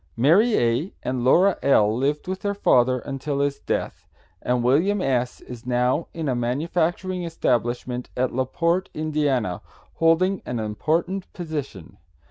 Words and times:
Mary 0.17 0.57
A. 0.57 0.93
and 1.03 1.23
Laura 1.23 1.59
L. 1.61 1.95
lived 1.95 2.27
with 2.27 2.39
their 2.41 2.55
father 2.55 2.97
until 3.01 3.39
his 3.39 3.59
death, 3.59 4.07
and 4.41 4.63
William 4.63 4.99
S. 4.99 5.41
is 5.41 5.67
now 5.67 6.07
in 6.11 6.27
a 6.27 6.33
manufacturing 6.33 7.23
establishment 7.23 8.09
at 8.17 8.33
La 8.33 8.45
Porte, 8.45 8.89
Ind., 8.95 9.15
holding 9.93 10.41
an 10.43 10.57
important 10.59 11.31
position. 11.33 11.97